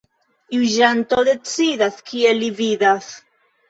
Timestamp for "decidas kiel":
1.29-2.43